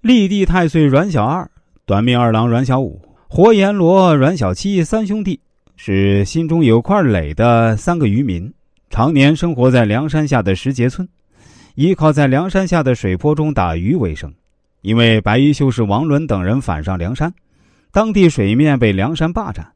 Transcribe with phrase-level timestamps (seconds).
[0.00, 1.46] 立地太岁阮小二、
[1.84, 5.38] 短命二郎阮小五、活阎罗阮小七三兄弟，
[5.76, 8.50] 是心中有块垒的三个渔民，
[8.88, 11.06] 常年生活在梁山下的石碣村，
[11.74, 14.32] 依靠在梁山下的水泊中打鱼为生。
[14.80, 17.30] 因为白衣秀士王伦等人反上梁山，
[17.92, 19.70] 当地水面被梁山霸占，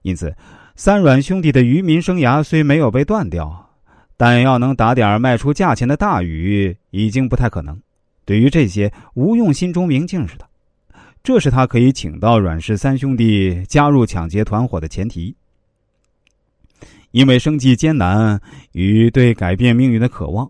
[0.00, 0.34] 因此
[0.76, 3.68] 三阮兄弟的渔民生涯虽没有被断掉，
[4.16, 7.78] 但要能打点卖出价钱的大鱼，已经不太可能。
[8.28, 10.46] 对于这些，吴用心中明镜似的，
[11.22, 15.34] 这是他可以请到阮氏三兄弟加入抢劫团伙的前提。
[17.12, 18.38] 因为生计艰难
[18.72, 20.46] 与对改变命运的渴望，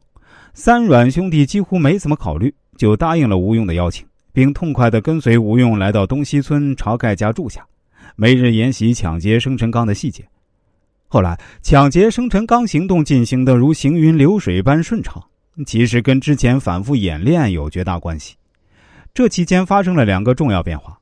[0.55, 7.65] 三阮兄弟几乎没怎么考虑，就答应了吴用的邀请，并痛快的跟随吴用来到东西村晁盖家住下，
[8.16, 10.24] 每日研习抢劫生辰纲的细节。
[11.07, 15.23] 后来，抢劫生辰纲行动进行的如行云流水般顺畅。
[15.65, 18.37] 其实跟之前反复演练有绝大关系。
[19.15, 20.99] 这期间发生了两个重要变化：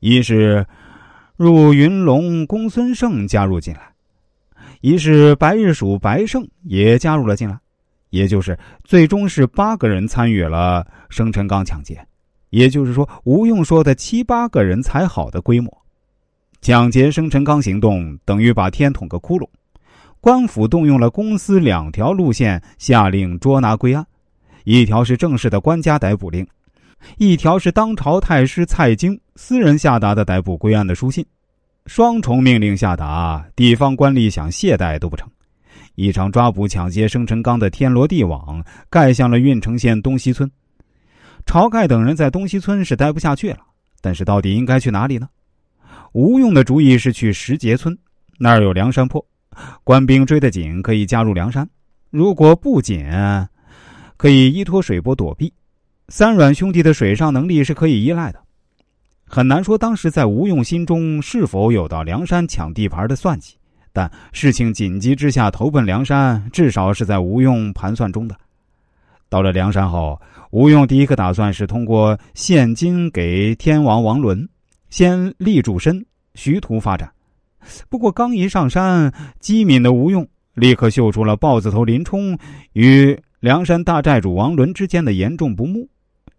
[0.00, 0.66] 一是
[1.36, 3.80] 入云龙公孙胜加入进来；
[4.80, 7.58] 一是白日鼠白胜也加入了进来。
[8.10, 12.06] 也就是最终是八个人参与了生辰纲抢劫，
[12.50, 15.84] 也就是说吴用说的七八个人才好的规模。
[16.60, 19.48] 抢劫生辰纲行动等于把天捅个窟窿。
[20.24, 24.02] 官府动用了公司两条路线下令捉拿归案，
[24.64, 26.46] 一条是正式的官家逮捕令，
[27.18, 31.22] 一条是当朝太师蔡京私人下达的逮捕归案的书信。
[31.84, 35.28] 双重命令下达，地方官吏想懈怠都不成。
[35.94, 40.50] 一场抓捕抢劫生辰纲的天罗地网盖向了郓城县东西村。
[41.44, 43.58] 晁盖等人在东西村是待不下去了，
[44.00, 45.28] 但是到底应该去哪里呢？
[46.12, 47.94] 吴用的主意是去石碣村，
[48.38, 49.22] 那儿有梁山泊。
[49.82, 51.64] 官兵追得紧，可以加入梁山；
[52.10, 53.06] 如果不紧，
[54.16, 55.52] 可以依托水波躲避。
[56.08, 58.38] 三阮兄弟的水上能力是可以依赖的，
[59.26, 63.56] 很难说当时在吴用心中是否有到梁山抢地盘的算计。
[63.92, 68.36] 但事情紧急之下投奔梁山，至少是在吴用盘算中的。
[69.28, 70.20] 到了梁山后，
[70.50, 74.48] 吴用第一个打算是通过现金给天王王伦，
[74.90, 76.04] 先立住身，
[76.34, 77.10] 徐图发展。
[77.88, 82.38] 不过，刚一上山，机敏的吴用立刻嗅出了豹子头林冲
[82.72, 85.88] 与梁山大寨主王伦之间的严重不睦。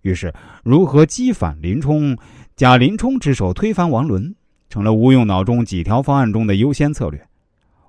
[0.02, 2.18] 于是，如何击反林冲，
[2.56, 4.36] 假林冲之手推翻王伦，
[4.70, 7.20] 成了吴用脑中几条方案中的优先策略。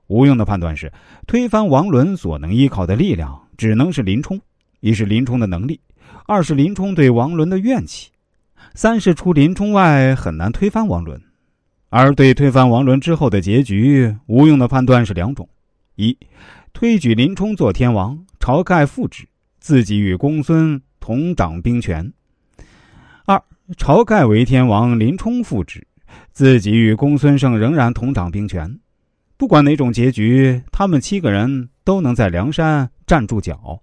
[0.07, 0.93] 吴用的判断是：
[1.27, 4.39] 推翻王伦所能依靠的力量，只能是林冲；
[4.81, 5.81] 一是林冲的能力，
[6.27, 8.11] 二是林冲对王伦的怨气，
[8.75, 11.21] 三是除林冲外，很难推翻王伦。
[11.89, 15.49] 而对推翻王伦之后的结局，吴用的判断是两种：
[15.95, 16.17] 一，
[16.73, 19.27] 推举林冲做天王，晁盖复职，
[19.61, 22.11] 自己与公孙同掌兵权；
[23.25, 23.41] 二，
[23.77, 25.87] 晁盖为天王，林冲复职，
[26.33, 28.79] 自己与公孙胜仍然同掌兵权。
[29.37, 33.81] 不管哪种结局，他们七个人都能在梁山站住脚。